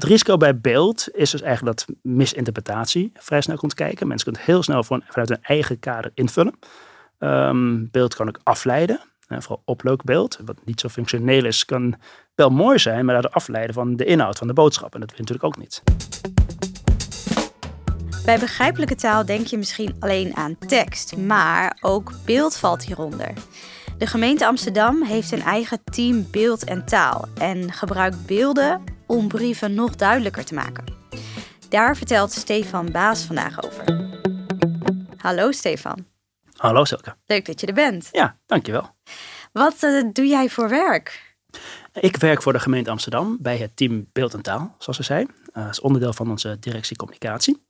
[0.00, 4.06] het risico bij beeld is dus eigenlijk dat misinterpretatie vrij snel komt kijken.
[4.06, 6.54] Mensen kunnen heel snel vanuit hun eigen kader invullen.
[7.18, 9.00] Um, beeld kan ook afleiden.
[9.28, 11.94] En vooral opleukbeeld, wat niet zo functioneel is, kan
[12.34, 14.94] wel mooi zijn, maar daardoor afleiden van de inhoud van de boodschap.
[14.94, 15.82] En dat wil je natuurlijk ook niet.
[18.24, 23.32] Bij begrijpelijke taal denk je misschien alleen aan tekst, maar ook beeld valt hieronder.
[24.02, 29.74] De gemeente Amsterdam heeft een eigen team beeld en taal en gebruikt beelden om brieven
[29.74, 30.84] nog duidelijker te maken.
[31.68, 33.84] Daar vertelt Stefan Baas vandaag over.
[35.16, 36.06] Hallo Stefan.
[36.56, 37.16] Hallo Silke.
[37.26, 38.08] Leuk dat je er bent.
[38.12, 38.94] Ja, dankjewel.
[39.52, 41.36] Wat uh, doe jij voor werk?
[41.92, 45.22] Ik werk voor de gemeente Amsterdam bij het team Beeld en Taal, zoals ze zei.
[45.22, 47.66] Uh, dat is onderdeel van onze directie communicatie.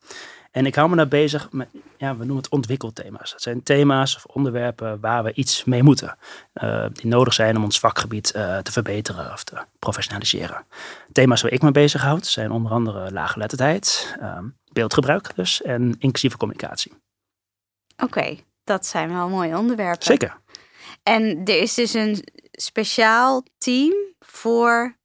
[0.52, 3.30] En ik hou me daar bezig met, ja, we noemen het ontwikkelthema's.
[3.30, 6.18] Dat zijn thema's of onderwerpen waar we iets mee moeten.
[6.54, 10.64] Uh, die nodig zijn om ons vakgebied uh, te verbeteren of te professionaliseren.
[11.12, 14.38] Thema's waar ik me bezighoud zijn onder andere laaggeletterdheid, uh,
[14.72, 16.92] beeldgebruik dus en inclusieve communicatie.
[17.92, 20.06] Oké, okay, dat zijn wel mooie onderwerpen.
[20.06, 20.40] Zeker.
[21.02, 24.96] En er is dus een speciaal team voor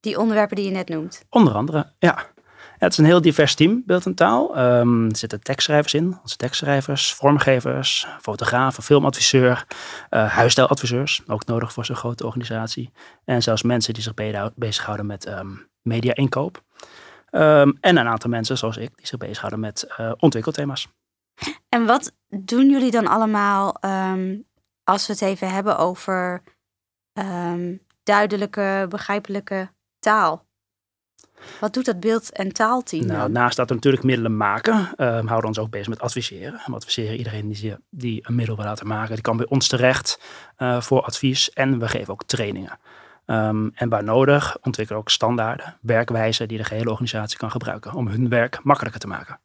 [0.00, 1.24] die onderwerpen die je net noemt.
[1.28, 2.34] Onder andere, ja
[2.78, 4.58] het is een heel divers team, beeld en taal.
[4.58, 9.66] Um, er zitten tekstschrijvers in, onze tekstschrijvers, vormgevers, fotografen, filmadviseur,
[10.10, 12.92] uh, huisstijladviseurs, ook nodig voor zo'n grote organisatie.
[13.24, 14.14] En zelfs mensen die zich
[14.54, 16.62] bezighouden met um, media-inkoop.
[17.30, 20.88] Um, en een aantal mensen, zoals ik, die zich bezighouden met uh, ontwikkelthema's.
[21.68, 23.80] En wat doen jullie dan allemaal
[24.84, 26.42] als we het even hebben over
[28.02, 30.45] duidelijke, begrijpelijke taal?
[31.60, 35.40] Wat doet dat beeld- en taalteam nou, Naast dat we natuurlijk middelen maken, uh, houden
[35.40, 36.60] we ons ook bezig met adviseren.
[36.66, 39.14] We adviseren iedereen die, die een middel wil laten maken.
[39.14, 40.20] Die kan bij ons terecht
[40.58, 42.78] uh, voor advies en we geven ook trainingen.
[43.26, 47.92] Um, en waar nodig ontwikkelen we ook standaarden, werkwijzen die de gehele organisatie kan gebruiken
[47.92, 49.40] om hun werk makkelijker te maken.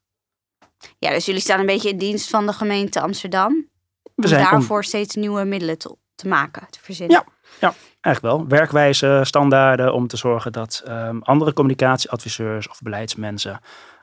[0.99, 3.67] Ja, dus jullie staan een beetje in dienst van de gemeente Amsterdam.
[4.15, 7.23] We zijn om daarvoor steeds nieuwe middelen te, te maken, te verzinnen.
[7.25, 8.47] Ja, ja, eigenlijk wel.
[8.47, 13.59] Werkwijze, standaarden om te zorgen dat um, andere communicatieadviseurs of beleidsmensen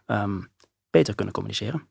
[0.06, 0.50] um,
[0.91, 1.88] beter kunnen communiceren.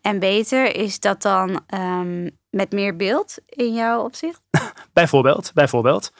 [0.00, 4.42] En beter is dat dan um, met meer beeld in jouw opzicht?
[4.92, 6.12] bijvoorbeeld, bijvoorbeeld.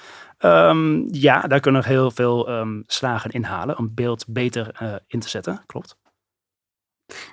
[1.11, 2.49] ja, daar kunnen we heel veel
[2.87, 5.63] slagen inhalen om beeld beter uh, in te zetten.
[5.67, 5.97] Klopt.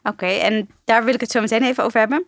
[0.03, 2.27] Oké, en daar wil ik het zo meteen even over hebben.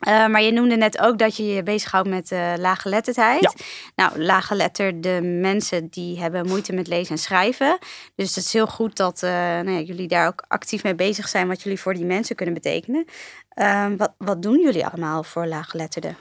[0.00, 3.42] Uh, maar je noemde net ook dat je je bezighoudt met uh, laaggeletterdheid.
[3.42, 3.52] Ja.
[3.94, 7.78] Nou, laaggeletterde mensen die hebben moeite met lezen en schrijven.
[8.14, 11.28] Dus het is heel goed dat uh, nou ja, jullie daar ook actief mee bezig
[11.28, 11.48] zijn...
[11.48, 13.04] wat jullie voor die mensen kunnen betekenen.
[13.48, 16.16] Ehm, wat, wat doen jullie allemaal voor laaggeletterden?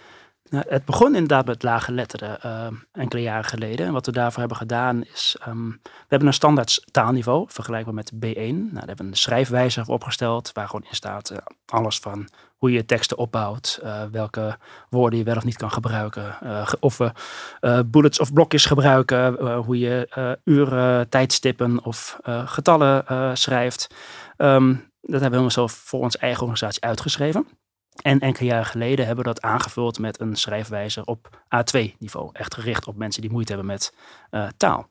[0.49, 3.85] Nou, het begon inderdaad met lage letteren uh, enkele jaren geleden.
[3.85, 8.11] En wat we daarvoor hebben gedaan is, um, we hebben een standaard taalniveau, vergelijkbaar met
[8.13, 8.71] B1.
[8.71, 13.17] Nou, hebben een schrijfwijzer opgesteld, waar gewoon in staat uh, alles van hoe je teksten
[13.17, 14.57] opbouwt, uh, welke
[14.89, 16.37] woorden je wel of niet kan gebruiken,
[16.79, 17.11] of we
[17.85, 23.95] bullets of blokjes gebruiken, hoe je uren, tijdstippen of getallen schrijft.
[24.37, 27.47] Um, dat hebben we zo voor onze eigen organisatie uitgeschreven.
[28.01, 32.29] En enkele jaren geleden hebben we dat aangevuld met een schrijfwijzer op A2-niveau.
[32.33, 33.93] Echt gericht op mensen die moeite hebben met
[34.31, 34.89] uh, taal.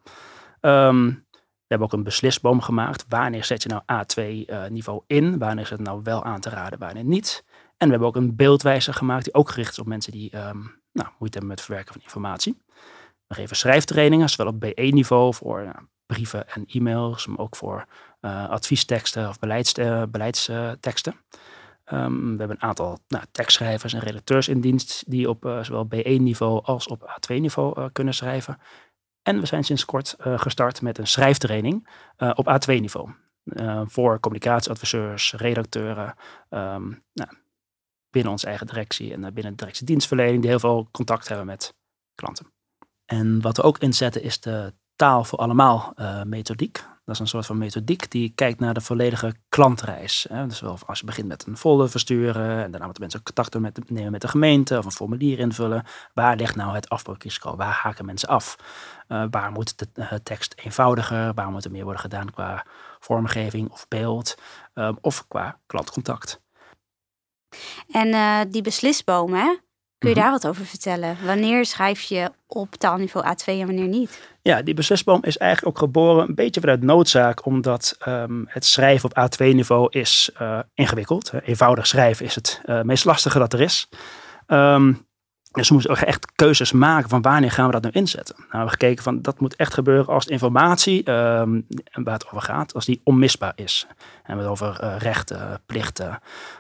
[0.61, 1.25] Um,
[1.65, 3.05] we hebben ook een beslisboom gemaakt.
[3.09, 5.39] Wanneer zet je nou A2-niveau uh, in?
[5.39, 7.45] Wanneer is het nou wel aan te raden, wanneer niet?
[7.77, 10.81] En we hebben ook een beeldwijzer gemaakt die ook gericht is op mensen die um,
[10.93, 12.63] nou, moeite hebben met het verwerken van informatie.
[13.27, 15.71] We geven schrijftrainingen, zowel op B1-niveau voor uh,
[16.07, 17.87] brieven en e-mails, maar ook voor
[18.49, 19.73] adviesteksten of beleids,
[20.11, 21.15] beleidsteksten.
[21.93, 25.89] Um, we hebben een aantal nou, tekstschrijvers en redacteurs in dienst die op uh, zowel
[25.95, 28.59] B1-niveau als op A2-niveau uh, kunnen schrijven.
[29.23, 33.11] En we zijn sinds kort uh, gestart met een schrijftraining op A2-niveau.
[33.87, 36.15] voor communicatieadviseurs, redacteuren,
[36.51, 37.31] um, nou,
[38.11, 41.75] binnen onze eigen directie en binnen de directiedienstverlening die heel veel contact hebben met
[42.15, 42.53] klanten.
[43.05, 45.95] En wat we ook inzetten is de taal voor allemaal
[46.25, 46.85] methodiek.
[47.05, 50.27] Dat is een soort van methodiek die kijkt naar de volledige klantreis.
[50.47, 53.91] Dus wel als je begint met een folder versturen en daarna moeten mensen contact met,
[53.91, 55.85] nemen met de gemeente of een formulier invullen.
[56.15, 57.57] Waar ligt nou het afbreukrisico?
[57.57, 58.57] Waar haken mensen af?
[59.09, 61.35] Uh, waar moet de uh, tekst eenvoudiger?
[61.35, 62.67] Waar moet er meer worden gedaan qua
[63.01, 64.39] vormgeving of beeld
[64.75, 66.41] uh, of qua klantcontact?
[67.91, 69.61] En die beslisbomen,
[70.05, 70.31] Kun je mhm.
[70.31, 71.17] daar wat over vertellen?
[71.25, 74.33] Wanneer schrijf je op taalniveau A2 en wanneer niet?
[74.43, 79.11] Ja, die beslisboom is eigenlijk ook geboren een beetje vanuit noodzaak, omdat um, het schrijven
[79.11, 81.33] op A2-niveau is uh, ingewikkeld.
[81.45, 83.89] Eenvoudig schrijven is het uh, meest lastige dat er is.
[84.47, 85.07] Um,
[85.55, 88.35] Dus we moesten ook echt keuzes maken van wanneer gaan we dat nu inzetten.
[88.39, 92.27] Nou, we hebben gekeken van dat moet echt gebeuren als de informatie um, waar het
[92.27, 93.87] over gaat, als die onmisbaar is.
[94.23, 96.19] En we het over uh, rechten, plichten,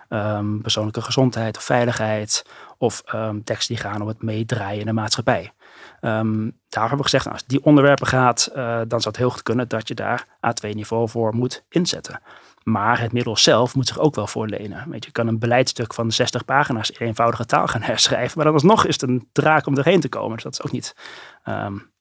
[0.08, 2.44] um, persoonlijke gezondheid of veiligheid
[2.84, 5.52] of um, teksten die gaan om het meedraaien in de maatschappij.
[6.00, 9.30] Um, daar hebben we gezegd, nou, als die onderwerpen gaat, uh, dan zou het heel
[9.30, 12.20] goed kunnen dat je daar A2-niveau voor moet inzetten.
[12.62, 14.90] Maar het middel zelf moet zich ook wel voorlenen.
[14.90, 18.54] Weet je, kan een beleidstuk van 60 pagina's in eenvoudige taal gaan herschrijven, maar dan
[18.54, 20.34] alsnog is het een draak om erheen te komen.
[20.34, 20.96] Dus dat is ook niet,
[21.44, 21.92] um,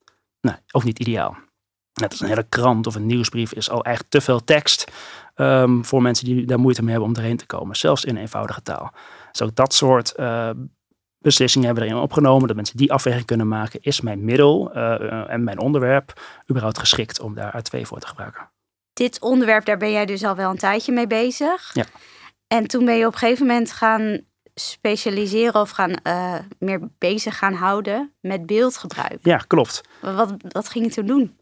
[0.71, 1.35] ook niet ideaal.
[1.93, 4.91] Net als een hele krant of een nieuwsbrief is al echt te veel tekst
[5.81, 8.93] voor mensen die daar moeite mee hebben om erheen te komen, zelfs in eenvoudige taal.
[9.33, 10.49] Dus ook dat soort uh,
[11.17, 15.29] beslissingen hebben we erin opgenomen, dat mensen die afweging kunnen maken, is mijn middel uh,
[15.29, 18.51] en mijn onderwerp überhaupt geschikt om daar A2 voor te gebruiken
[18.93, 21.73] dit onderwerp, daar ben jij dus al wel een tijdje mee bezig.
[21.73, 21.85] Ja.
[22.47, 24.21] En toen ben je op een gegeven moment gaan
[24.55, 29.19] specialiseren of gaan uh, meer bezig gaan houden met beeldgebruik.
[29.21, 29.81] Ja, klopt.
[30.01, 31.37] Wat, wat ging je toen doen?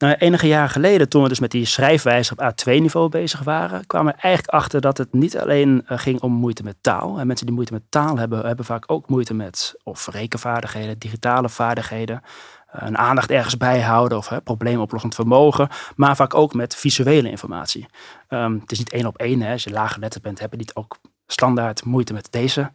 [0.00, 4.14] Nou, enige jaren geleden, toen we dus met die schrijfwijze op A2-niveau bezig waren, kwamen
[4.14, 7.18] we eigenlijk achter dat het niet alleen uh, ging om moeite met taal.
[7.18, 11.48] En mensen die moeite met taal hebben, hebben vaak ook moeite met of rekenvaardigheden, digitale
[11.48, 12.22] vaardigheden,
[12.70, 17.86] een aandacht ergens bijhouden of probleemoplossend vermogen, maar vaak ook met visuele informatie.
[18.28, 19.42] Um, het is niet één op één.
[19.42, 22.70] Als je lage letter bent, heb je niet ook standaard moeite met deze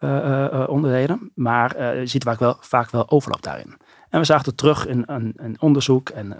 [0.00, 3.76] uh, onderdelen, maar je ziet vaak wel, vaak wel overlap daarin.
[4.14, 6.36] En we zagen het terug in een, onderzoek en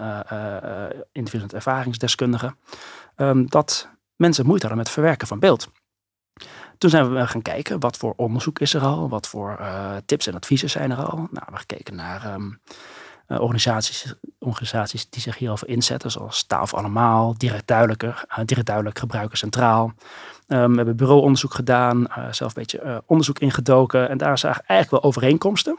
[1.11, 2.57] individuele ervaringsdeskundigen
[3.17, 5.69] um, dat mensen moeite hadden met het verwerken van beeld.
[6.77, 9.09] Toen zijn we gaan kijken, wat voor onderzoek is er al?
[9.09, 9.59] Wat voor
[10.05, 11.15] tips en adviezen zijn er al?
[11.15, 12.37] Nou, we hebben gekeken naar
[13.27, 18.99] uh, organisaties, organisaties die zich hierover inzetten, zoals Taal voor Allemaal, Direct, Duidelijker, direct Duidelijk
[18.99, 19.85] Gebruiker Centraal.
[20.47, 25.11] Um, we hebben bureauonderzoek gedaan, zelf een beetje onderzoek ingedoken en daar zagen eigenlijk wel
[25.11, 25.77] overeenkomsten.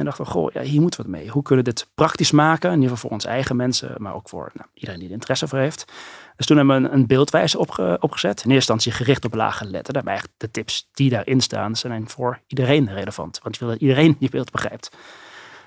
[0.00, 1.28] En dachten we, goh, ja, hier moeten we het mee.
[1.28, 2.68] Hoe kunnen we dit praktisch maken?
[2.68, 5.48] In ieder geval voor onze eigen mensen, maar ook voor nou, iedereen die er interesse
[5.48, 5.92] voor heeft.
[6.36, 8.44] Dus toen hebben we een, een beeldwijze opge, opgezet.
[8.44, 9.92] In eerste instantie gericht op lage letter.
[9.92, 13.40] Daarbij de tips die daarin staan, zijn voor iedereen relevant.
[13.42, 14.96] Want je wil dat iedereen die beeld begrijpt.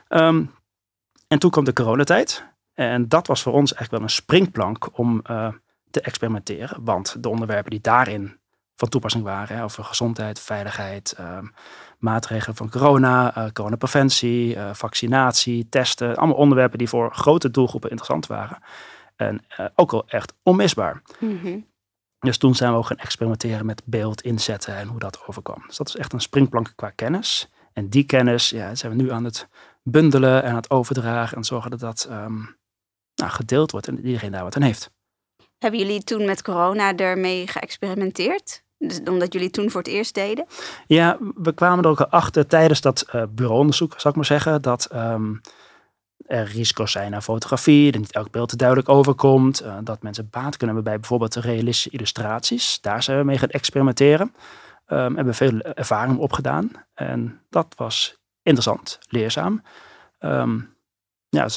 [0.10, 0.52] Um,
[1.28, 2.46] en toen kwam de coronatijd.
[2.74, 5.48] En dat was voor ons eigenlijk wel een springplank om uh,
[5.92, 6.84] te experimenteren.
[6.84, 8.38] Want de onderwerpen die daarin
[8.76, 11.38] van toepassing waren, over gezondheid, veiligheid, uh,
[12.04, 16.16] maatregelen van corona, uh, coronapreventie, vaccinatie, testen.
[16.16, 18.58] Allemaal onderwerpen die voor grote doelgroepen interessant waren.
[19.16, 19.42] En
[19.76, 21.02] ook wel echt onmisbaar.
[21.20, 21.66] Mm -hmm.
[22.20, 25.64] Dus toen zijn we ook gaan experimenteren met beeld inzetten en hoe dat overkwam.
[25.68, 27.50] Dus dat is echt een springplank qua kennis.
[27.74, 29.48] En die kennis ja, zijn we nu aan het
[29.84, 32.58] bundelen en het overdragen en zorgen dat dat um,
[33.16, 34.92] nou, gedeeld wordt en iedereen daar wat aan heeft.
[35.58, 38.64] Hebben jullie toen met corona ermee geëxperimenteerd?
[38.88, 40.46] Dus omdat jullie toen voor het eerst deden?
[40.88, 44.90] Ja, we kwamen er ook achter tijdens dat uh, bureauonderzoek, zou ik maar zeggen, dat
[44.96, 45.42] um,
[46.26, 50.28] er risico's zijn aan fotografie, dat niet elk beeld te duidelijk overkomt, uh, dat mensen
[50.30, 52.82] baat kunnen hebben bij bijvoorbeeld realistische illustraties.
[52.82, 54.34] Daar zijn we mee gaan experimenteren.
[54.88, 59.64] Um, hebben veel ervaring opgedaan en dat was interessant, leerzaam.
[60.20, 60.76] Um,
[61.30, 61.48] ja,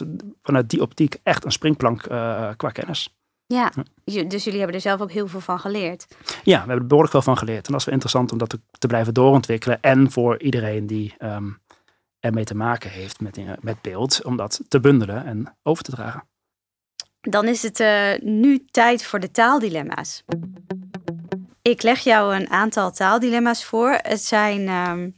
[0.43, 3.16] vanuit die optiek echt een springplank uh, qua kennis.
[3.47, 3.73] Ja,
[4.05, 6.07] dus jullie hebben er zelf ook heel veel van geleerd.
[6.43, 7.67] Ja, we hebben er behoorlijk veel van geleerd.
[7.67, 9.81] En dat is wel interessant om dat te, te blijven doorontwikkelen.
[9.81, 11.59] En voor iedereen die um,
[12.21, 16.29] ermee te maken heeft met, met beeld, om dat te bundelen en over te dragen.
[17.21, 20.25] Dan is het uh, nu tijd voor de taaldilemma's.
[21.63, 23.99] Ik leg jou een aantal taaldilemma's voor.
[24.03, 25.15] Het zijn um,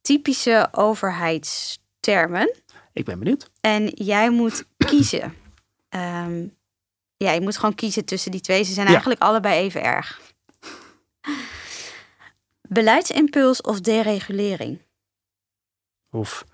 [0.00, 2.54] typische overheidstermen.
[2.92, 3.50] Ik ben benieuwd.
[3.60, 5.34] En jij moet kiezen.
[5.88, 6.56] Um,
[7.24, 8.62] ja, je moet gewoon kiezen tussen die twee.
[8.62, 8.92] Ze zijn ja.
[8.92, 10.20] eigenlijk allebei even erg.
[12.68, 14.82] Beleidsimpuls of deregulering?
[16.12, 16.44] Oef.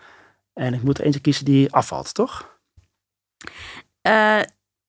[0.53, 2.59] En ik moet er eentje kiezen die afvalt, toch?
[4.03, 4.41] Uh,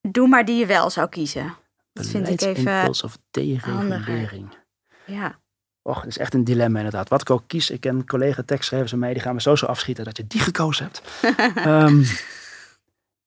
[0.01, 1.55] doe maar die je wel zou kiezen.
[1.93, 2.77] Dat vind ik even.
[2.77, 4.57] Impuls of deregulering.
[5.05, 5.39] Ja.
[5.81, 7.09] Och, het is echt een dilemma inderdaad.
[7.09, 9.65] Wat ik ook kies, ik ken collega tekstschrijvers en mij, die gaan me zo zo
[9.65, 11.01] afschieten dat je die gekozen hebt.
[11.67, 12.05] um,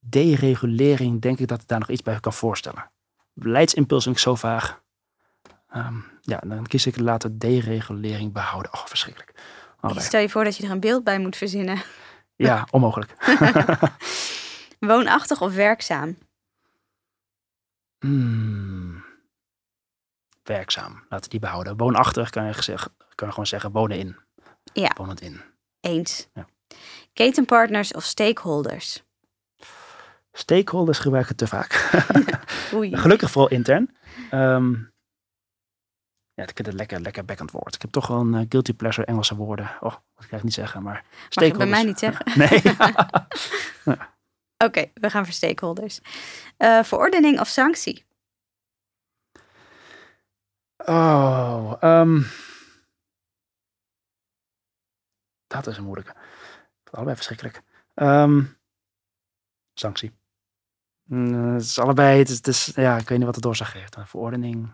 [0.09, 2.91] deregulering, denk ik dat ik daar nog iets bij kan voorstellen.
[3.33, 4.83] Beleidsimpuls vind ik zo vaag.
[5.77, 8.73] Um, ja, dan kies ik later deregulering behouden.
[8.73, 9.33] Oh, verschrikkelijk.
[9.97, 11.83] Stel je voor dat je er een beeld bij moet verzinnen.
[12.37, 13.15] Ja, onmogelijk.
[14.79, 16.19] Woonachtig of werkzaam?
[17.99, 18.75] Hmm
[20.49, 20.93] werkzaam.
[20.93, 21.77] Laten we die behouden.
[21.77, 24.17] Woonachtig kan je, gezegd, kan je gewoon zeggen wonen in.
[24.73, 24.93] Ja.
[24.97, 25.41] Wonen in.
[25.81, 26.29] Eens.
[26.35, 26.47] Ja.
[27.13, 29.03] Ketenpartners of stakeholders?
[30.37, 31.91] Stakeholders gebruiken te vaak.
[32.75, 32.97] Oei.
[32.97, 33.97] Gelukkig vooral intern.
[34.31, 34.93] Um,
[36.35, 37.75] Ja, ik vind het lekker, lekker backend woord.
[37.75, 39.71] Ik heb toch wel een uh, guilty pleasure Engelse woorden.
[39.81, 42.27] Oh, dat kan ik niet zeggen, maar Mag je bij mij niet zeggen?
[42.39, 42.63] nee.
[44.67, 46.01] Oké, we gaan voor stakeholders.
[46.59, 48.05] Uh, verordening of sanctie?
[50.77, 52.27] Oh, um,
[55.47, 56.15] dat is een moeilijke.
[56.91, 57.63] Allebei verschrikkelijk.
[57.95, 58.57] Um,
[59.75, 60.13] sanctie.
[61.05, 63.71] Mm, het is allebei, het is, het is, ja, ik weet niet wat de doorslag
[63.71, 63.97] geeft.
[63.97, 64.73] Een verordening.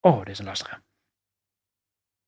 [0.00, 0.78] Oh, dit is een lastige.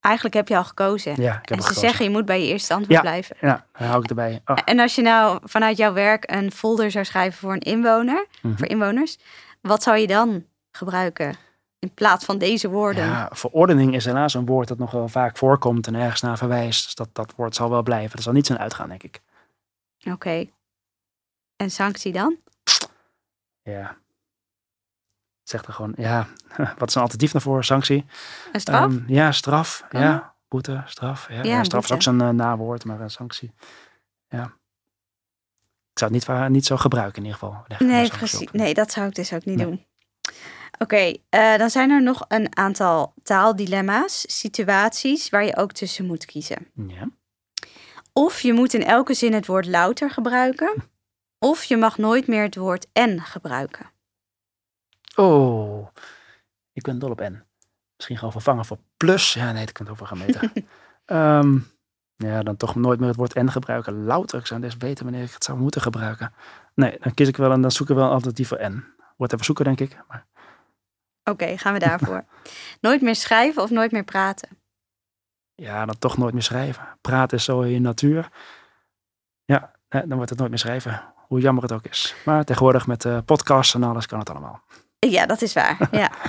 [0.01, 1.23] Eigenlijk heb je al gekozen.
[1.23, 3.37] Ja, ik heb en ze zeggen je moet bij je eerste antwoord ja, blijven.
[3.41, 4.43] Ja, dan hou ik erbij.
[4.45, 4.57] Oh.
[4.65, 8.57] En als je nou vanuit jouw werk een folder zou schrijven voor een inwoner, Mhm.
[8.57, 9.19] voor inwoners,
[9.61, 11.37] wat zou je dan gebruiken
[11.79, 13.05] in plaats van deze woorden?
[13.05, 16.85] Ja, verordening is helaas een woord dat nog wel vaak voorkomt en ergens naar verwijst.
[16.85, 18.17] Dus dat, dat woord zal wel blijven.
[18.17, 19.21] Er zal niet zijn uitgaan, denk ik.
[20.05, 20.47] Oké.
[21.59, 22.37] En sanctie dan?
[23.63, 23.97] Ja.
[25.43, 26.27] Zeg er gewoon, ja,
[26.79, 27.65] wat is een alternatief daarvoor?
[27.65, 28.07] Sanctie?
[28.53, 28.85] Een straf?
[28.93, 29.85] Ehm, ja, straf.
[29.89, 31.29] Kan Ja, boete, straf.
[31.29, 33.53] Ja, Ja, ja, straf is ook zo'n eh, nawoord, maar een sanctie.
[34.29, 34.45] Ja.
[35.93, 37.65] Ik zou het niet, niet zo gebruiken in ieder geval.
[37.79, 38.51] Nee, precies.
[38.53, 39.67] Nee, dat zou ik dus ook niet Nee.
[39.67, 39.87] doen.
[40.79, 46.25] Oké, eh, dan zijn er nog een aantal taaldilemma's, situaties waar je ook tussen moet
[46.25, 46.67] kiezen.
[46.75, 47.09] Ja.
[48.13, 50.75] Of je moet in elke zin het woord louter gebruiken,
[51.39, 53.91] of je mag nooit meer het woord en gebruiken.
[55.17, 55.89] Oh,
[56.73, 57.43] ik ben dol op N.
[57.97, 59.33] Misschien gewoon vervangen voor plus.
[59.33, 60.53] Ja, nee, dat kan het over gaan meten.
[61.05, 61.59] Ehm,
[62.17, 64.05] ja, dan toch nooit meer het woord N gebruiken.
[64.05, 66.33] Louter, ik zou des weten wanneer ik het zou moeten gebruiken.
[66.75, 68.85] Nee, dan kies ik wel en dan zoek ik wel een alternatief voor N.
[69.17, 69.97] Wordt even zoeken, denk ik.
[70.09, 70.27] Maar
[71.25, 72.25] Oké, gaan we daarvoor.
[72.81, 74.49] nooit meer schrijven of nooit meer praten.
[75.55, 76.99] ja, dan toch nooit meer schrijven.
[77.01, 78.29] Praten is zo in je natuur.
[79.45, 81.15] Ja, dan wordt het nooit meer schrijven.
[81.29, 82.15] Hoe jammer het ook is.
[82.25, 84.63] Maar tegenwoordig met eh, podcasts en alles kan het allemaal.
[84.99, 85.89] Ja, dat is waar.
[85.91, 86.11] ja.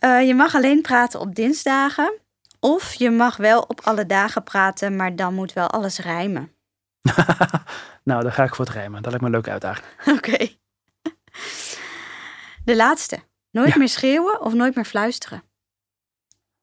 [0.00, 2.18] Eh, je mag alleen praten op dinsdagen.
[2.60, 6.52] Of je mag wel op alle dagen praten, maar dan moet wel alles rijmen.
[8.04, 9.02] nou, dan ga ik voor het rijmen.
[9.02, 9.86] Dat lijkt me een leuke uitdaging.
[10.16, 10.48] Oké.
[12.64, 13.18] De laatste.
[13.50, 13.78] Nooit Ja.
[13.78, 15.42] meer schreeuwen of nooit meer fluisteren.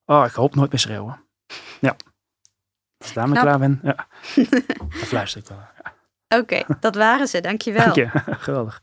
[0.06, 1.20] Oh, ik hoop nooit meer schreeuwen.
[1.82, 1.96] Ja.
[2.98, 4.08] Als ik daarmee klaar ben, ja.
[4.78, 5.58] dan fluister ik wel.
[5.84, 5.87] Ja.
[6.36, 7.42] Oké, dat waren ze.
[7.42, 7.94] Dankjewel.
[7.94, 8.10] Dank je.
[8.46, 8.82] Geweldig.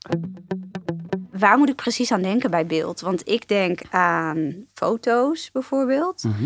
[1.30, 3.00] Waar moet ik precies aan denken bij beeld?
[3.00, 6.24] Want ik denk aan foto's bijvoorbeeld.
[6.24, 6.44] Mhm.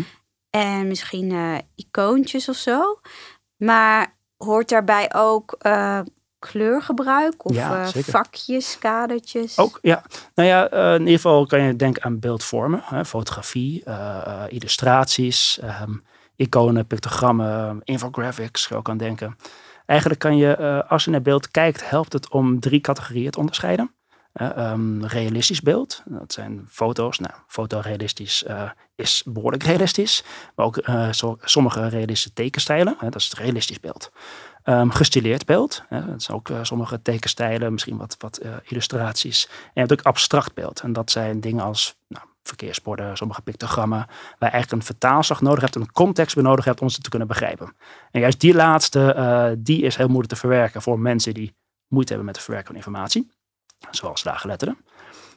[0.49, 2.99] En misschien eh, icoontjes of zo.
[3.57, 5.99] Maar hoort daarbij ook eh,
[6.39, 9.57] kleurgebruik of Ja, eh, vakjes, kadertjes?
[9.57, 10.03] Ook, ja.
[10.35, 12.81] Nou ja, in ieder geval kan je denken aan beeldvormen.
[12.83, 13.83] Hè, fotografie,
[14.47, 15.93] illustraties, ehm,
[16.35, 19.37] iconen, pictogrammen, infographics, zou ik aan denken.
[19.89, 23.39] Eigenlijk kan je, eh, als je naar beeld kijkt, helpt het om drie categorieën te
[23.39, 23.91] onderscheiden.
[24.33, 27.19] Eh, ehm, realistisch beeld, dat zijn foto's.
[27.19, 30.23] Nou, fotorealistisch eh, is behoorlijk realistisch.
[30.55, 30.81] Maar ook
[31.41, 34.11] sommige realistische tekenstijlen, dat is het realistisch beeld.
[34.63, 39.47] Ehm, gestileerd beeld, dat zijn ook sommige tekenstijlen, misschien wat, wat illustraties.
[39.47, 40.81] En je hebt ook abstract beeld.
[40.81, 44.07] En dat zijn dingen als nou, verkeersborden, sommige pictogrammen, waar
[44.39, 47.75] je eigenlijk een vertaalslag nodig hebt, een context nodig hebt om ze te kunnen begrijpen.
[48.11, 51.55] En juist die laatste, eh, die is heel moeilijk te verwerken voor mensen die
[51.87, 53.31] moeite hebben met het verwerken van informatie,
[53.91, 54.77] zoals laaggeletterden.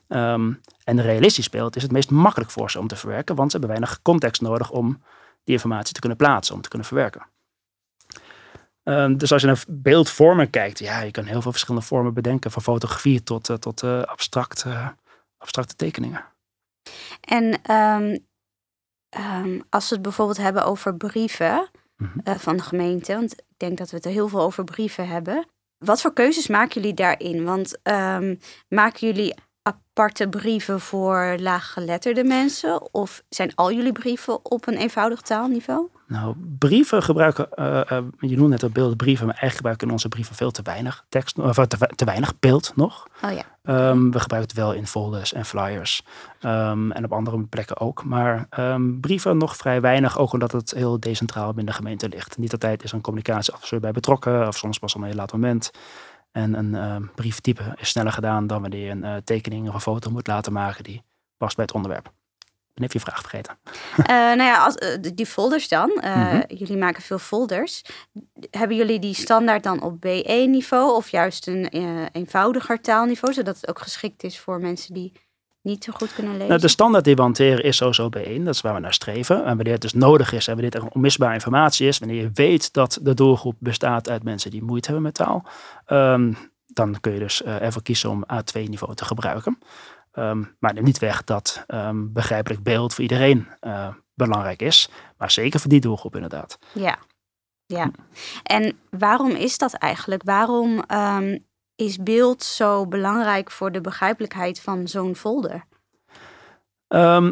[0.08, 0.52] Ehm
[0.84, 3.76] en realistisch beeld is het meest makkelijk voor ze om te verwerken, want ze hebben
[3.76, 5.02] weinig context nodig om
[5.44, 7.26] die informatie te kunnen plaatsen, om te kunnen verwerken.
[8.82, 12.50] Ehm, dus als je naar beeldvormen kijkt, ja, je kan heel veel verschillende vormen bedenken,
[12.50, 16.24] van fotografie tot, eh, tot eh, abstracte tekeningen.
[17.20, 18.16] En ehm,
[19.08, 22.18] ehm, als we het bijvoorbeeld hebben over brieven Mhm.
[22.24, 25.08] eh, van de gemeente, want ik denk dat we het er heel veel over brieven
[25.08, 25.46] hebben.
[25.78, 27.44] Wat voor keuzes maken jullie daarin?
[27.44, 28.36] Want ehm,
[28.68, 32.94] maken jullie aparte brieven voor laaggeletterde mensen?
[32.94, 35.88] Of zijn al jullie brieven op een eenvoudig taalniveau?
[36.12, 40.34] Nou, brieven gebruiken, eh, eh, je noemt net al beeldbrieven, maar eigenlijk gebruiken onze brieven
[40.34, 43.06] veel te weinig tekst, of te, te weinig beeld nog.
[43.24, 43.42] Oh ja.
[43.62, 46.02] Ehm, we gebruiken het wel in folders en flyers
[46.40, 48.04] ehm, en op andere plekken ook.
[48.04, 52.38] Maar ehm, brieven nog vrij weinig, ook omdat het heel decentraal binnen de gemeente ligt.
[52.38, 55.70] Niet altijd is een communicatieofficer bij betrokken, of soms pas op een heel laat moment.
[56.32, 59.80] En een ehm brieftype is sneller gedaan dan wanneer je een eh, tekening of een
[59.80, 61.02] foto moet laten maken die
[61.36, 62.12] past bij het onderwerp.
[62.74, 63.58] Ben even je vraag vergeten.
[63.96, 65.90] Eh, nou ja, als, eh, die folders dan.
[65.90, 66.40] eh, Mhm.
[66.48, 67.82] Jullie maken veel folders.
[68.50, 71.66] Hebben jullie die standaard dan op B1-niveau of juist een
[72.12, 75.12] eenvoudiger taalniveau, zodat het ook geschikt is voor mensen die
[75.62, 76.48] niet zo goed kunnen lezen?
[76.48, 78.42] Nou, de standaard die we hanteren is sowieso B1.
[78.44, 79.36] Dat is waar we naar streven.
[79.44, 82.30] En wanneer het dus nodig is en wanneer het echt onmisbare informatie is, wanneer je
[82.34, 85.44] weet dat de doelgroep bestaat uit mensen die moeite hebben met taal,
[85.86, 86.32] ehm,
[86.66, 89.58] dan kun je dus ervoor kiezen om A2-niveau te gebruiken.
[90.14, 94.88] Um, maar neem niet weg dat um, begrijpelijk beeld voor iedereen uh, belangrijk is.
[95.16, 96.58] Maar zeker voor die doelgroep inderdaad.
[96.72, 96.98] Ja,
[97.66, 97.90] ja.
[98.42, 100.22] En waarom is dat eigenlijk?
[100.22, 105.70] Waarom um, is beeld zo belangrijk voor de begrijpelijkheid van zo'n folder?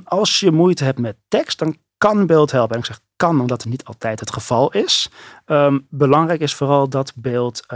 [0.04, 2.74] als je moeite hebt met tekst, dan kan beeld helpen.
[2.74, 5.10] En ik zeg kan, omdat het niet altijd het geval is.
[5.88, 7.66] belangrijk is vooral dat beeld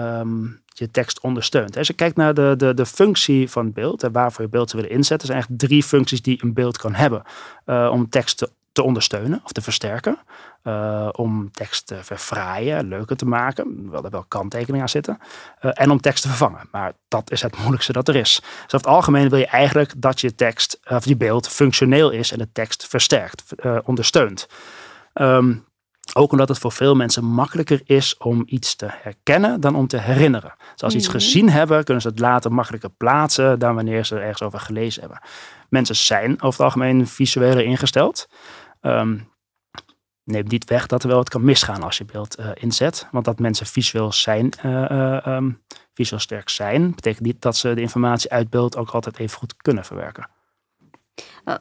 [0.75, 1.77] je tekst ondersteunt.
[1.77, 4.77] Als je kijkt naar de, de, de functie van beeld en waarvoor je beeld te
[4.77, 7.23] willen inzetten, zijn eigenlijk drie functies die een beeld kan hebben
[7.67, 10.19] uh, om tekst te, te, ondersteunen of te versterken.
[10.65, 15.19] Uh, om tekst te verfraaien, leuker te maken, wel er wel kanttekeningen aan zitten.
[15.63, 16.69] Uh, en om tekst te vervangen.
[16.71, 18.41] Maar dat is het moeilijkste dat er is.
[18.41, 22.33] Dus over het algemeen wil je eigenlijk dat je tekst, of je beeld functioneel is
[22.33, 23.45] en de tekst versterkt,
[23.85, 24.47] ondersteunt.
[25.15, 25.65] Um,
[26.13, 29.99] ook omdat het voor veel mensen makkelijker is om iets te herkennen dan om te
[29.99, 30.55] herinneren.
[30.73, 31.17] Dus als ze iets mhm.
[31.17, 35.21] gezien hebben, kunnen ze het later makkelijker plaatsen dan wanneer ze ergens over gelezen hebben.
[35.69, 38.29] Mensen zijn over het algemeen visueler ingesteld.
[38.87, 39.33] Um,
[40.25, 43.09] neemt niet weg dat er wel wat kan misgaan als je beeld uh, inzet.
[43.11, 45.63] Want dat mensen visueel zijn, uh, um,
[45.95, 49.57] visueel sterk zijn, betekent niet dat ze de informatie uit beeld ook altijd even goed
[49.57, 50.29] kunnen verwerken.
[51.45, 51.55] Uh,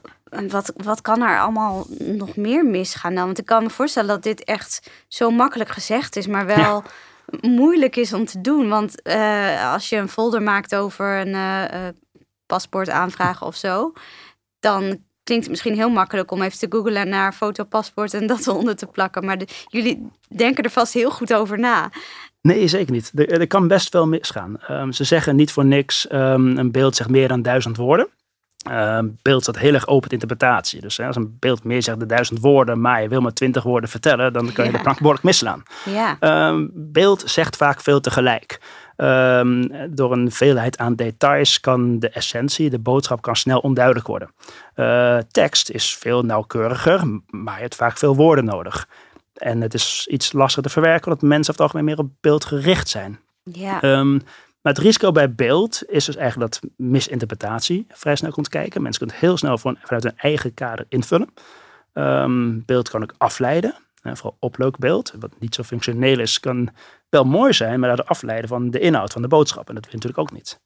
[0.50, 3.26] wat, wat kan er allemaal nog meer misgaan dan?
[3.26, 6.84] Want ik kan me voorstellen dat dit echt zo makkelijk gezegd is, maar wel
[7.42, 8.70] moeilijk is om te doen.
[8.70, 9.04] Want
[9.64, 11.96] als je een folder maakt over een
[12.46, 13.94] paspoortaanvraag of zo,
[14.60, 18.76] dan klinkt het misschien heel makkelijk om even te googlen naar fotopaspoort en dat eronder
[18.76, 19.26] te plakken.
[19.26, 21.92] Maar de, jullie denken er vast heel goed over na.
[22.42, 23.12] Nee, zeker niet.
[23.16, 24.56] Er, er kan best wel misgaan.
[24.70, 28.08] Um, ze zeggen niet voor niks, um, een beeld zegt meer dan duizend woorden.
[28.70, 30.82] Uh, beeld staat heel erg open interpretatie.
[30.82, 33.64] Dus hè, als een beeld meer zegt de duizend woorden, maar je wil maar twintig
[33.64, 35.64] woorden vertellen, dan kan je de plank behoorlijk misslaan.
[35.86, 36.18] Ja.
[36.74, 38.60] Beeld zegt vaak veel tegelijk.
[38.98, 44.32] Um, door een veelheid aan details kan de essentie, de boodschap, kan snel onduidelijk worden.
[44.76, 48.88] Uh, tekst is veel nauwkeuriger, maar je hebt vaak veel woorden nodig.
[49.34, 52.46] En het is iets lastiger te verwerken, omdat mensen over het algemeen meer op beeld
[52.46, 53.20] gericht zijn.
[53.44, 53.84] Ja.
[53.84, 54.22] Um,
[54.62, 58.82] maar het risico bij beeld is dus eigenlijk dat misinterpretatie vrij snel komt kijken.
[58.82, 61.34] Mensen kunnen het heel snel vanuit hun eigen kader invullen.
[61.94, 63.76] Um, beeld kan ook afleiden.
[64.04, 66.70] Vooral opleukbeeld, wat niet zo functioneel is, kan
[67.10, 69.68] wel mooi zijn, maar daardoor afleiden van de inhoud van de boodschap.
[69.70, 70.60] En dat wil je natuurlijk ook niet.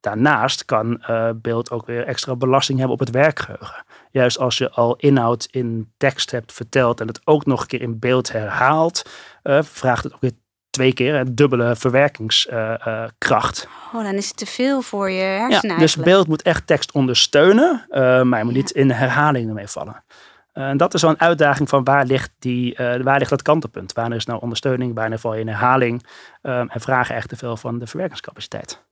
[0.00, 3.84] Daarnaast kan uh, beeld ook weer extra belasting hebben op het werkgeheugen.
[4.10, 7.82] Juist als je al inhoud in tekst hebt verteld en het ook nog een keer
[7.82, 9.10] in beeld herhaalt,
[9.42, 10.32] uh, vraagt het ook weer
[10.70, 13.68] twee keer, een dubbele verwerkingskracht.
[13.92, 15.74] oh, dan is het te veel voor je hersenen.
[15.74, 17.86] Ja, dus beeld moet echt tekst ondersteunen,
[18.28, 20.04] maar je moet niet in herhaling ermee vallen.
[20.54, 23.42] Uh, en dat is wel een uitdaging van waar ligt, die, uh, waar ligt dat
[23.42, 23.92] kantelpunt?
[23.92, 26.06] Wanneer is nou ondersteuning, wanneer val je in herhaling?
[26.42, 28.82] en vragen echt te veel van de verwerkingscapaciteit.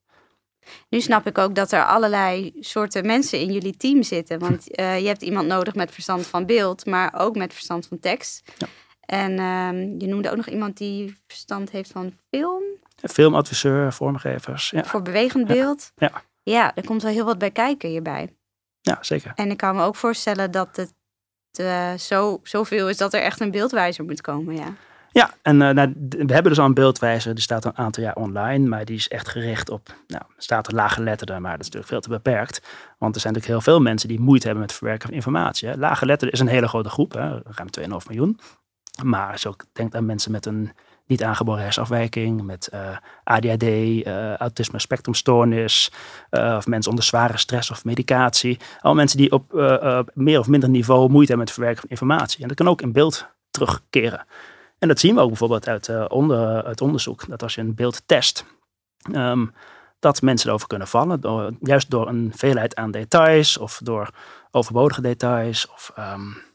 [0.89, 4.39] Nu snap ik ook dat er allerlei soorten mensen in jullie team zitten.
[4.39, 8.53] Want je hebt iemand nodig met verstand van beeld, maar ook met verstand van tekst.
[8.59, 8.67] Ja.
[9.11, 12.63] En um, je noemde ook nog iemand die verstand heeft van film.
[12.97, 14.71] Filmadviseur, vormgevers.
[14.71, 14.85] Ja.
[14.85, 15.93] Voor bewegend beeld.
[15.97, 16.23] Ja.
[16.43, 16.75] ja.
[16.75, 18.35] er komt wel heel wat bij kijken hierbij.
[18.81, 19.33] Ja, zeker.
[19.35, 20.95] En ik kan me ook voorstellen dat het
[21.59, 24.55] uh, zo, zoveel is dat er echt een beeldwijzer moet komen.
[24.55, 24.75] Ja.
[25.13, 28.15] Ja, en uh, nou, we hebben dus al een beeldwijzer, die staat een aantal jaar
[28.15, 31.67] online, maar die is echt gericht op, nou, staat er lage letterden, maar dat is
[31.67, 32.61] natuurlijk veel te beperkt.
[32.99, 35.79] Want er zijn natuurlijk heel veel mensen die moeite hebben met het verwerken van informatie.
[35.79, 38.41] Lage letterden is een hele grote groep, hè, ruim 2,5 miljoen.
[39.03, 40.73] Maar als je ook aan mensen met een
[41.11, 45.93] niet aangeboren hersenafwijking, met eh, ADHD, uh, eh, autisme spectrumstoornis,
[46.31, 48.59] uh, of mensen onder zware stress of medicatie.
[48.81, 49.53] Al mensen die op
[50.15, 52.43] meer of minder niveau moeite hebben met het verwerken van informatie.
[52.43, 54.27] En dat kan ook in beeld terugkeren.
[54.79, 58.03] En dat zien we ook bijvoorbeeld uit onder, het onderzoek, dat als je een beeld
[58.07, 58.45] test,
[59.13, 59.53] um,
[59.99, 64.11] dat mensen erover kunnen vallen, door, juist door een veelheid aan details of door
[64.51, 65.93] overbodige details of...
[65.99, 66.49] Um,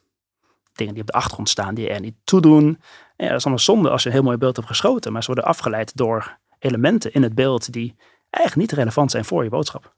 [0.75, 2.79] dingen die op de achtergrond staan die er niet toe doen.
[3.15, 5.27] Ja, dat is allemaal zonde als je een heel mooi beeld hebt geschoten, maar ze
[5.27, 7.95] worden afgeleid door elementen in het beeld die
[8.29, 9.95] eigenlijk niet relevant zijn voor je boodschap.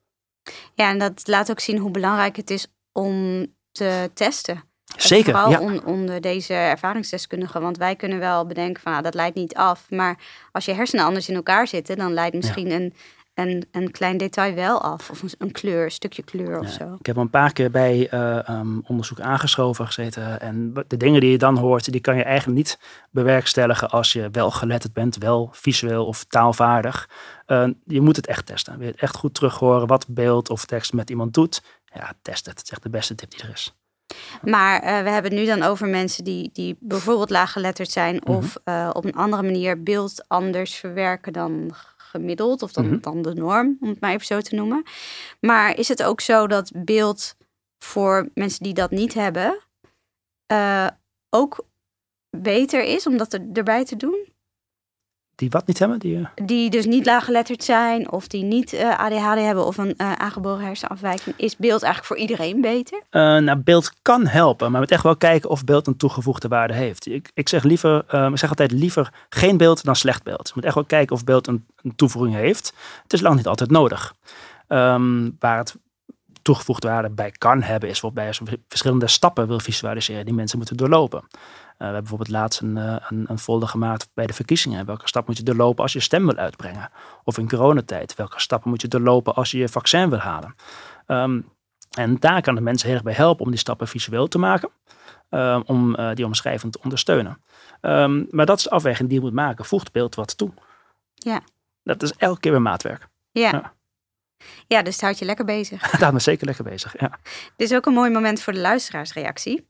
[0.73, 4.63] Ja, en dat laat ook zien hoe belangrijk het is om te testen.
[4.95, 5.33] Zeker.
[5.33, 5.81] Vooral ja.
[5.85, 7.61] onder deze ervaringsdeskundigen.
[7.61, 9.89] Want wij kunnen wel bedenken van nou, dat leidt niet af.
[9.89, 10.19] Maar
[10.51, 12.93] als je hersenen anders in elkaar zitten, dan leidt misschien een
[13.37, 15.09] een, een klein detail wel af.
[15.09, 16.95] Of een, kleur, een stukje kleur of zo.
[16.99, 20.41] Ik heb een paar keer bij uh, onderzoek aangeschoven gezeten.
[20.41, 22.79] En de dingen die je dan hoort, die kan je eigenlijk niet
[23.11, 27.09] bewerkstelligen als je wel geletterd bent, wel visueel of taalvaardig.
[27.47, 28.77] Uh, je moet het echt testen.
[28.77, 31.61] Wil je het echt goed terug horen wat beeld of tekst met iemand doet?
[31.93, 32.57] Ja, test het.
[32.57, 33.76] Het is echt de beste tip die er is.
[34.41, 38.21] Maar uh, we hebben het nu dan over mensen die, die bijvoorbeeld laaggeletterd zijn mm
[38.25, 38.35] -hmm.
[38.35, 42.99] of uh, op een andere manier beeld anders verwerken dan gemiddeld of dan, Mhm.
[42.99, 44.83] dan de norm, om het maar even zo te noemen.
[45.39, 47.35] Maar is het ook zo dat beeld
[47.79, 49.59] voor mensen die dat niet hebben
[50.45, 50.87] eh,
[51.29, 51.65] ook
[52.37, 54.27] beter is om dat er, erbij te doen?
[55.37, 56.17] Die wat niet hebben, die...
[56.17, 60.11] eh, Die dus niet laaggeletterd zijn of die niet eh, ADHD hebben of een eh,
[60.11, 61.35] aangeboren hersenafwijking.
[61.37, 63.01] Is beeld eigenlijk voor iedereen beter?
[63.11, 66.73] Nou, beeld kan helpen, maar je moet echt wel kijken of beeld een toegevoegde waarde
[66.73, 67.07] heeft.
[67.07, 70.47] Ik, ik zeg liever, eh, ik zeg altijd liever geen beeld dan slecht beeld.
[70.47, 72.73] Je moet echt wel kijken of beeld een, een toevoeging heeft.
[73.03, 74.13] Het is lang niet altijd nodig.
[74.67, 75.75] Ehm, waar het
[76.41, 80.77] toegevoegde waarde bij kan hebben, is bijvoorbeeld bij verschillende stappen wil visualiseren die mensen moeten
[80.77, 81.23] doorlopen.
[81.77, 84.85] Eh, we hebben bijvoorbeeld laatst een, eh, een, een folder gemaakt bij de verkiezingen.
[84.85, 86.89] Welke stap moet je doorlopen als je stem wil uitbrengen?
[87.23, 90.55] Of in coronatijd, welke stappen moet je doorlopen als je je vaccin wil halen?
[91.05, 91.41] Ehm,
[91.97, 94.69] en daar kan de mensen heel erg bij helpen om die stappen visueel te maken.
[95.29, 97.41] eh, om die omschrijving te ondersteunen.
[97.81, 99.65] Ehm, maar dat is de afweging die je moet maken.
[99.65, 100.51] Voegt beeld wat toe?
[101.13, 101.41] Ja.
[101.83, 103.07] Dat is elke keer weer maatwerk.
[103.31, 103.49] Ja.
[103.51, 103.73] Ja.
[104.67, 105.81] Ja, dus het houdt je lekker bezig.
[105.91, 106.99] Daar houdt me zeker lekker bezig.
[106.99, 107.09] Ja.
[107.55, 109.65] Dit is ook een mooi moment voor de luisteraarsreactie.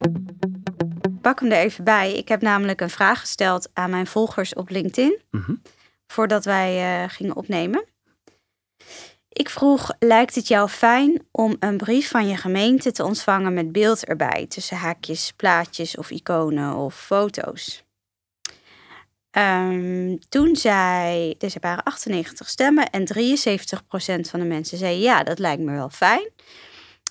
[1.28, 2.14] Pak hem er even bij.
[2.14, 5.22] Ik heb namelijk een vraag gesteld aan mijn volgers op LinkedIn.
[5.32, 5.56] Mhm.
[6.08, 7.86] Voordat wij eh, gingen opnemen.
[9.30, 13.72] Ik vroeg, lijkt het jou fijn om een brief van je gemeente te ontvangen met
[13.72, 14.46] beeld erbij?
[14.50, 17.84] Tussen haakjes, plaatjes of iconen of foto's.
[19.32, 25.24] Ehm, toen zei, dus er waren 98 stemmen en 73% van de mensen zei ja,
[25.24, 26.30] dat lijkt me wel fijn.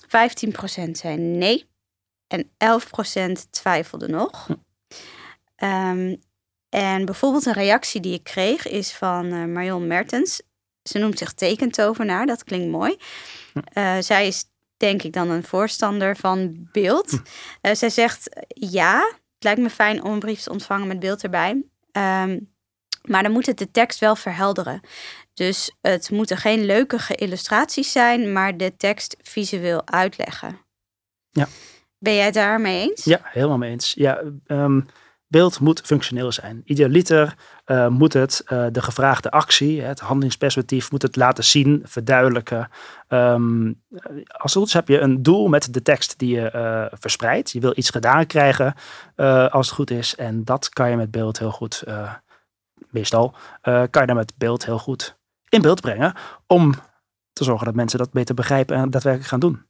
[0.07, 1.65] 15% zei nee
[2.27, 4.47] en 11% twijfelde nog.
[5.55, 6.15] Ehm,
[6.69, 10.41] en bijvoorbeeld een reactie die ik kreeg is van eh, Marion Mertens.
[10.83, 12.97] Ze noemt zich tekentovenaar, dat klinkt mooi.
[13.73, 14.45] Eh, zij is
[14.77, 17.21] denk ik dan een voorstander van beeld.
[17.61, 21.23] Eh, zij zegt ja, het lijkt me fijn om een brief te ontvangen met beeld
[21.23, 21.63] erbij.
[21.91, 22.39] Ehm,
[23.01, 24.81] maar dan moet het de tekst wel verhelderen.
[25.33, 30.59] Dus het moeten geen leukige illustraties zijn, maar de tekst visueel uitleggen.
[31.29, 31.47] Ja.
[31.99, 33.03] Ben jij daarmee eens?
[33.03, 33.93] Ja, helemaal mee eens.
[33.93, 34.81] Ja, ehm,
[35.27, 36.61] beeld moet functioneel zijn.
[36.65, 42.69] Idealiter eh, moet het eh, de gevraagde actie, het handelingsperspectief, moet het laten zien, verduidelijken.
[43.07, 43.73] Ehm,
[44.27, 47.51] als het goed is heb je een doel met de tekst die je eh, verspreidt.
[47.51, 48.73] Je wil iets gedaan krijgen
[49.15, 50.15] eh, als het goed is.
[50.15, 52.13] En dat kan je met beeld heel goed, eh,
[52.89, 55.17] meestal, eh, kan je daar met beeld heel goed
[55.49, 56.13] in beeld brengen.
[56.47, 56.73] Om
[57.33, 59.65] te zorgen dat mensen dat beter begrijpen en daadwerkelijk gaan doen.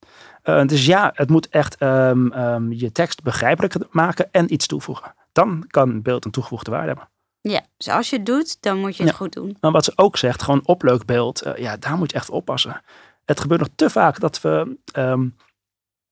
[0.49, 5.13] Uh, dus ja, het moet echt um, um, je tekst begrijpelijk maken en iets toevoegen.
[5.31, 7.10] Dan kan beeld een toegevoegde waarde hebben.
[7.41, 9.17] Ja, dus als je het doet, dan moet je het ja.
[9.17, 9.57] goed doen.
[9.60, 12.81] Maar wat ze ook zegt, gewoon opleukbeeld, uh, ja, daar moet je echt oppassen.
[13.25, 14.77] Het gebeurt nog te vaak dat we.
[14.93, 15.36] Um,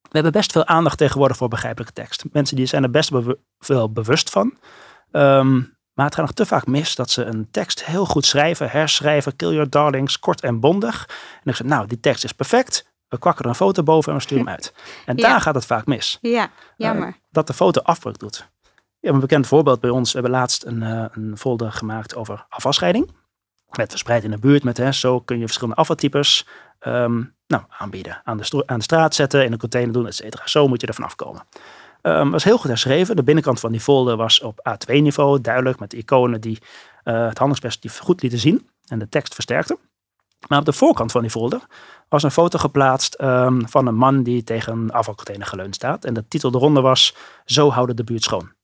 [0.02, 2.24] we hebben best veel aandacht tegenwoordig voor begrijpelijke tekst.
[2.32, 3.12] Mensen die zijn er best
[3.60, 4.58] veel bewust van.
[5.93, 9.36] maar het gaat nog te vaak mis dat ze een tekst heel goed schrijven, herschrijven,
[9.36, 11.06] kill your darlings, kort en bondig.
[11.43, 12.93] En ik zeg, nou, die tekst is perfect.
[13.08, 14.74] We kwakken er een foto boven en we sturen hem uit.
[15.06, 15.28] En ja.
[15.28, 16.18] daar gaat het vaak mis.
[16.22, 17.08] Ja, jammer.
[17.08, 18.50] Uh, dat de foto afbreuk doet.
[19.00, 20.13] Ja, een bekend voorbeeld bij ons.
[20.13, 23.12] We hebben laatst een, uh, een folder gemaakt over afvalscheiding.
[23.78, 24.63] Met verspreid in de buurt.
[24.63, 26.48] Met, hè, zo kun je verschillende afvaltypes
[26.88, 28.22] um, nou, aanbieden.
[28.24, 30.48] Aan de, aan de straat zetten, in een container doen, et cetera.
[30.48, 31.46] Zo moet je ervan afkomen.
[32.02, 33.15] Um, was heel goed herschreven.
[33.15, 35.41] De binnenkant van die folder was op A2-niveau.
[35.41, 38.70] Duidelijk met iconen die uh, het handelingsperspectief goed lieten zien.
[38.88, 39.78] En de tekst versterkten.
[40.48, 41.62] Maar op de voorkant van die folder
[42.10, 46.06] was een foto geplaatst um, van een man die tegen een afvalcontainer geleund staat.
[46.06, 48.55] En de titel eronder was: Zo houden de buurt schoon.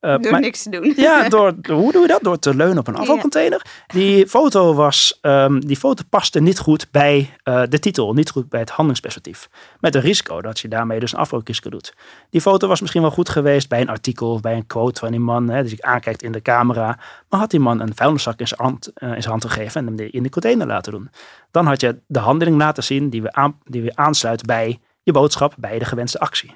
[0.00, 0.92] Uh, door maar, niks te doen.
[0.96, 2.22] Ja, door, hoe doe je dat?
[2.22, 3.60] Door te leunen op een afvalcontainer.
[3.64, 3.94] Ja.
[3.94, 8.48] Die foto was, um, die foto paste niet goed bij uh, de titel, niet goed
[8.48, 9.48] bij het handelingsperspectief.
[9.80, 11.94] Met een risico dat je daarmee dus een afvalrisico doet.
[12.30, 15.10] Die foto was misschien wel goed geweest bij een artikel of bij een quote van
[15.10, 16.98] die man, hè, die zich aankijkt in de camera.
[17.28, 19.96] Maar had die man een vuilniszak in zijn hand, uh, in zijn hand gegeven en
[19.96, 21.10] hem in de container laten doen.
[21.50, 25.54] Dan had je de handeling laten zien die aan, die weer aansluit bij je boodschap,
[25.58, 26.54] bij de gewenste actie.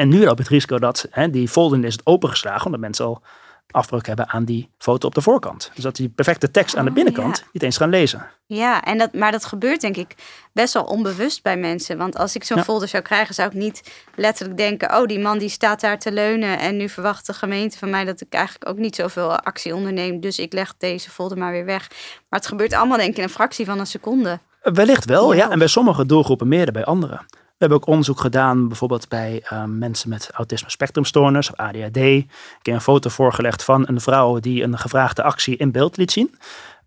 [0.00, 3.04] En nu loop je het risico dat hè, die folder is het opengeslagen, omdat mensen
[3.04, 3.22] al
[3.70, 5.70] afbreuk hebben aan die foto op de voorkant.
[5.74, 7.48] Dus dat die perfecte tekst aan de binnenkant oh, ja.
[7.52, 8.26] niet eens gaan lezen.
[8.46, 10.14] Ja, en dat, maar dat gebeurt denk ik
[10.52, 11.98] best wel onbewust bij mensen.
[11.98, 12.64] Want als ik zo'n ja.
[12.64, 14.96] folder zou krijgen, zou ik niet letterlijk denken...
[14.96, 18.04] oh, die man die staat daar te leunen en nu verwacht de gemeente van mij...
[18.04, 20.20] dat ik eigenlijk ook niet zoveel actie onderneem.
[20.20, 21.88] Dus ik leg deze folder maar weer weg.
[22.28, 24.40] Maar het gebeurt allemaal denk ik in een fractie van een seconde.
[24.60, 25.44] Wellicht wel, ja.
[25.44, 25.50] ja.
[25.50, 27.26] En bij sommige doelgroepen meer dan bij anderen.
[27.60, 31.96] We hebben ook onderzoek gedaan, bijvoorbeeld bij uh, mensen met autisme spectrumstoornis of ADHD.
[31.96, 32.26] Ik
[32.62, 36.34] heb een foto voorgelegd van een vrouw die een gevraagde actie in beeld liet zien.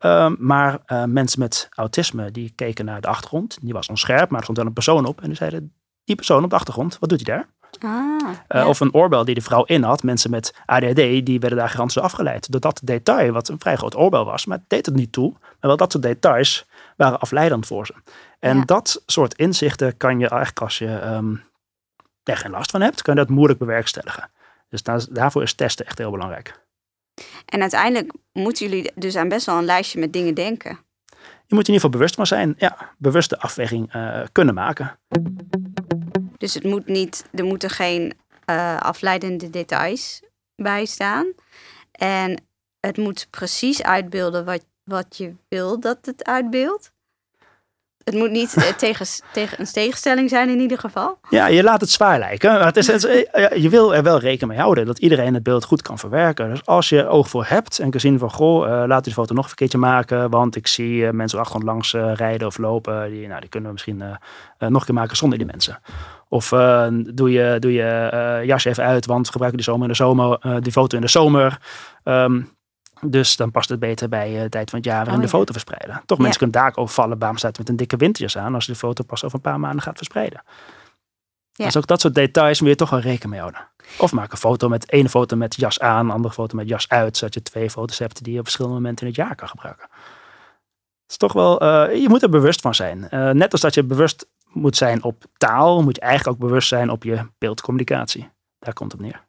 [0.01, 3.57] Uh, maar uh, mensen met autisme die keken naar de achtergrond.
[3.61, 5.21] Die was onscherp, maar er stond wel een persoon op.
[5.21, 7.47] En die zeiden, die persoon op de achtergrond, wat doet hij daar?
[8.47, 10.03] Ah, Of een oorbel die de vrouw in had.
[10.03, 12.51] Mensen met ADHD, die werden daar gigantisch afgeleid.
[12.51, 14.45] Door dat detail, wat een vrij groot oorbel was.
[14.45, 15.31] Maar het deed het niet toe.
[15.31, 17.93] Maar wel dat soort details waren afleidend voor ze.
[18.39, 18.63] En Ja.
[18.65, 21.35] dat soort inzichten kan je eigenlijk als je ehm
[22.23, 24.31] er geen last van hebt, kan je dat moeilijk bewerkstelligen.
[24.69, 26.61] Dus daar, daarvoor is testen echt heel belangrijk.
[27.45, 30.79] En uiteindelijk moeten jullie dus aan best wel een lijstje met dingen denken.
[31.45, 32.53] Je moet in ieder geval bewust van zijn.
[32.57, 34.99] Ja, bewuste afweging eh, kunnen maken.
[36.37, 38.13] Dus het moet niet, er moeten geen
[38.45, 40.21] eh, afleidende details
[40.55, 41.33] bij staan.
[41.91, 42.43] En
[42.79, 46.91] het moet precies uitbeelden wat, wat je wil dat het uitbeeldt.
[48.03, 51.17] Het moet niet eh, tegen, tegen een tegenstelling zijn in ieder geval.
[51.29, 52.51] Ja, je laat het zwaar lijken.
[52.51, 55.33] Maar het is, het is- eh, je wil er wel rekening mee houden dat iedereen
[55.33, 56.49] het beeld goed kan verwerken.
[56.49, 59.33] Dus als je oog voor hebt en kan zien van, goh, eh, laat die foto
[59.33, 60.29] nog een keertje maken.
[60.29, 63.09] Want ik zie eh, mensen achter ons langs eh, rijden of lopen.
[63.09, 64.07] Die, nou, die kunnen we misschien eh,
[64.57, 65.79] eh, nog een keer maken zonder die mensen.
[66.29, 69.91] Of eh, doe je, doe je eh, jas even uit, want gebruiken die, zomer in
[69.91, 71.57] de zomer, eh, die foto in de zomer.
[72.03, 72.41] Ehm,
[73.05, 75.31] dus dan past het beter bij eh, de tijd van het jaar waarin Oh, de
[75.31, 75.37] ja.
[75.37, 76.01] foto verspreiden.
[76.05, 77.19] Toch, mensen kunnen daar ook overvallen.
[77.19, 79.59] Waarom staat met een dikke winterjas aan als je de foto pas over een paar
[79.59, 80.43] maanden gaat verspreiden?
[81.51, 81.65] Ja.
[81.65, 83.67] Dus ook dat soort details moet je toch wel rekening mee houden.
[83.97, 87.17] Of maak een foto met één foto met jas aan, andere foto met jas uit,
[87.17, 89.87] zodat je twee foto's hebt die je op verschillende momenten in het jaar kan gebruiken.
[91.03, 93.09] Het is toch wel, eh, je moet er bewust van zijn.
[93.09, 96.67] Eh, net als dat je bewust moet zijn op taal, moet je eigenlijk ook bewust
[96.67, 98.29] zijn op je beeldcommunicatie.
[98.59, 99.25] Daar komt het op neer.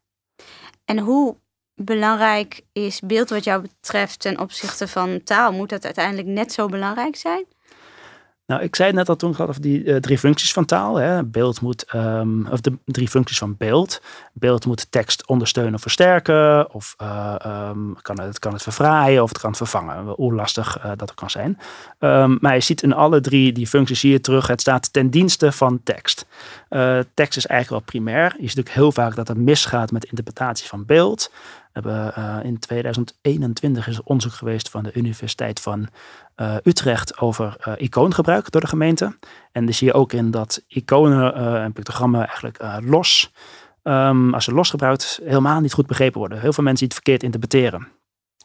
[0.84, 1.36] En hoe
[1.74, 5.52] belangrijk is beeld wat jou betreft ten opzichte van taal?
[5.52, 7.44] Moet dat uiteindelijk net zo belangrijk zijn?
[8.46, 10.96] Nou, ik zei net al toen gehad over die eh, drie functies van taal.
[10.96, 11.24] Hè.
[11.24, 14.02] Beeld moet, ehm, of de drie functies van beeld.
[14.32, 16.74] Beeld moet tekst ondersteunen of versterken.
[16.74, 20.06] Of eh, ehm, kan het, kan het verfraaien of het kan het vervangen.
[20.06, 21.58] Hoe lastig eh, dat ook kan zijn.
[21.98, 24.46] Ehm, maar je ziet in alle drie die functies hier terug.
[24.46, 26.26] Het staat ten dienste van tekst.
[27.14, 28.36] Tekst is eigenlijk wel primair.
[28.38, 31.30] Je ziet ook heel vaak dat het misgaat met interpretatie van beeld.
[31.74, 35.88] Hebben eh, in 2021 is er onderzoek geweest van de Universiteit van
[36.34, 39.16] eh, Utrecht over eh, icoongebruik door de gemeente.
[39.52, 43.32] En dan zie je ook in dat iconen en pictogrammen eigenlijk los,
[43.82, 46.40] ehm, als ze los gebruikt, helemaal niet goed begrepen worden.
[46.40, 47.88] Heel veel mensen die het verkeerd interpreteren.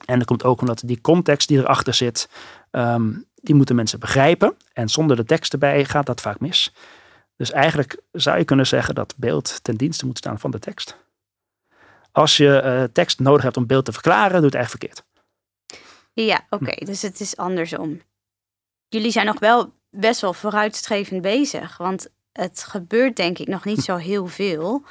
[0.06, 2.30] En dat komt ook omdat die context die erachter zit,
[2.72, 4.56] ehm, die moeten mensen begrijpen.
[4.74, 6.74] En zonder de tekst erbij gaat dat vaak mis.
[7.36, 10.98] Dus eigenlijk zou je kunnen zeggen dat beeld ten dienste moet staan van de tekst.
[12.20, 15.08] Als je eh, tekst nodig hebt om beeld te verklaren, doe het eigenlijk verkeerd.
[16.14, 16.86] Ja, oké.
[16.86, 18.02] Dus het is andersom.
[18.88, 21.78] Jullie zijn nog wel best wel vooruitstrevend bezig.
[21.78, 24.84] Want het gebeurt denk ik nog niet zo heel veel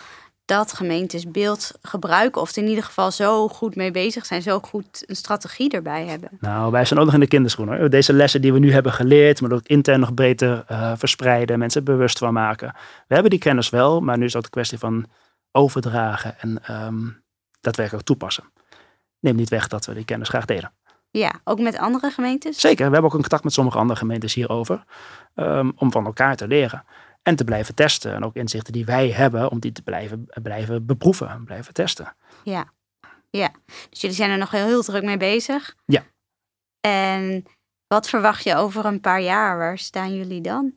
[0.45, 2.41] dat gemeentes beeld gebruiken.
[2.41, 4.43] Of in ieder geval zo goed mee bezig zijn.
[4.43, 6.31] Zo goed een strategie erbij hebben.
[6.41, 7.79] Nou, wij zijn ook nog in de kinderschoenen.
[7.79, 7.91] hoor.
[7.91, 11.85] Deze lessen die we nu hebben geleerd, maar ook intern nog beter eh, verspreiden, mensen
[11.85, 12.73] bewust van maken.
[13.07, 15.07] We hebben die kennis wel, maar nu is ook een kwestie van
[15.53, 17.09] overdragen en ehm
[17.61, 18.53] daadwerkelijk toepassen.
[19.21, 20.73] Neem niet weg dat we die kennis graag delen.
[21.11, 22.61] Ja, ook met andere gemeentes.
[22.61, 24.85] Zeker, we hebben ook een contact met sommige andere gemeentes hierover,
[25.35, 26.85] ehm, om van elkaar te leren.
[27.23, 28.15] En te blijven testen.
[28.15, 32.17] En ook inzichten die wij hebben, om die te blijven, blijven beproeven, blijven testen.
[32.45, 32.73] Ja.
[33.31, 33.51] ja.
[33.91, 35.75] Dus jullie zijn er nog heel, heel druk mee bezig.
[35.87, 36.03] Ja.
[36.81, 37.45] En
[37.87, 39.59] wat verwacht je over een paar jaar?
[39.59, 40.75] Waar staan jullie dan?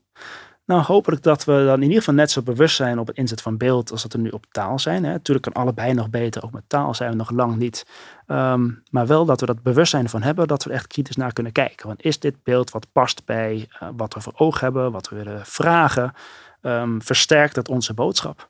[0.72, 3.42] Nou, hopelijk dat we dan in ieder geval net zo bewust zijn op het inzet
[3.42, 5.04] van beeld als dat we nu op taal zijn.
[5.04, 5.12] Hè.
[5.12, 7.86] Natuurlijk kan allebei nog beter, ook met taal zijn we nog lang niet.
[8.28, 11.52] Ehm, maar wel dat we dat bewustzijn van hebben, dat we echt kritisch naar kunnen
[11.52, 11.88] kijken.
[11.88, 15.16] Want is dit beeld wat past bij eh, wat we voor oog hebben, wat we
[15.16, 16.14] willen vragen?
[16.62, 18.50] Ehm, versterkt het onze boodschap?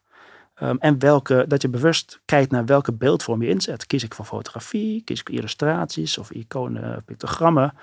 [0.56, 3.88] Ehm, en welke, dat je bewust kijkt naar welke beeldvorm je inzet.
[3.88, 7.74] Kies ik voor fotografie, kies ik voor illustraties of iconen, pictogrammen?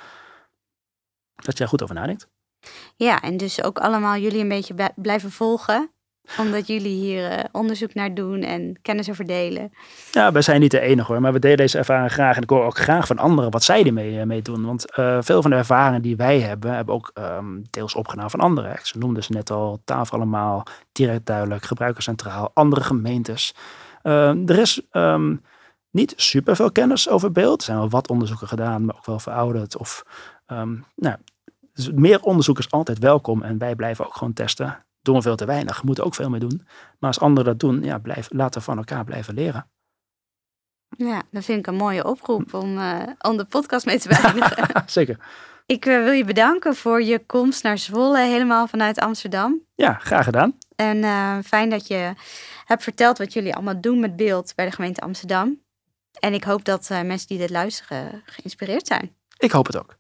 [1.35, 2.29] Dat je daar goed over nadenkt.
[2.97, 5.91] Ja, en dus ook allemaal jullie een beetje blijven volgen.
[6.39, 9.73] Omdat jullie hier eh, onderzoek naar doen en kennis over delen.
[10.11, 12.37] Ja, wij zijn niet de enige hoor, maar we delen deze ervaring graag.
[12.37, 14.65] En ik hoor ook graag van anderen wat zij ermee mee doen.
[14.65, 18.41] Want eh, veel van de ervaringen die wij hebben, hebben ook ehm, deels opgedaan van
[18.41, 18.79] anderen.
[18.83, 23.55] Ze noemden ze net al, tafel allemaal, direct duidelijk, gebruikerscentraal, andere gemeentes.
[24.03, 25.37] Ehm, er is ehm,
[25.91, 27.59] niet super veel kennis over beeld.
[27.59, 29.77] Er zijn wel wat onderzoeken gedaan, maar ook wel verouderd.
[29.77, 30.05] Of,
[30.47, 31.17] ehm, nou,
[31.85, 34.85] dus meer onderzoek is altijd welkom en wij blijven ook gewoon testen.
[35.03, 36.67] Doen we veel te weinig, moeten ook veel mee doen.
[36.99, 39.71] Maar als anderen dat doen, ja, blijf, laten we van elkaar blijven leren.
[40.97, 44.83] Ja, dat vind ik een mooie oproep om, eh, om de podcast mee te beëindigen.
[44.87, 45.19] Zeker.
[45.67, 49.61] ik eh, wil je bedanken voor je komst naar Zwolle, helemaal vanuit Amsterdam.
[49.75, 50.59] Ja, graag gedaan.
[50.77, 52.13] En eh, fijn dat je
[52.65, 55.61] hebt verteld wat jullie allemaal doen met beeld bij de gemeente Amsterdam.
[56.21, 59.17] En ik hoop dat mensen die dit luisteren geïnspireerd zijn.
[59.39, 59.99] Ik hoop het ook.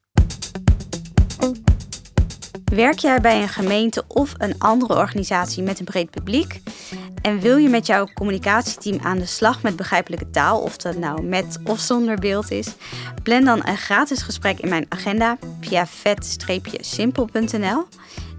[2.70, 6.60] Werk jij bij een gemeente of een andere organisatie met een breed publiek?
[7.22, 11.22] En wil je met jouw communicatieteam aan de slag met begrijpelijke taal, of dat nou
[11.22, 12.68] met of zonder beeld is,
[13.22, 17.86] plan dan een gratis gesprek in mijn agenda via vet-simpel.nl.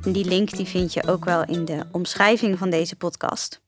[0.02, 3.62] Die link die vind je ook wel in de omschrijving van deze podcast.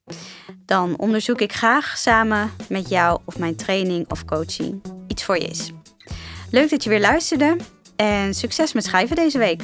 [0.66, 5.48] Dan onderzoek ik graag samen met jou of mijn training of coaching iets voor je
[5.48, 5.72] is.
[6.52, 7.56] Leuk dat je weer luisterde
[7.96, 9.62] en succes met schrijven deze week.